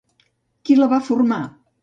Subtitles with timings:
[0.69, 1.39] Qui la va formar?